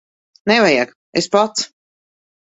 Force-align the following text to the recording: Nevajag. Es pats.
Nevajag. 0.51 0.93
Es 1.21 1.27
pats. 1.35 1.67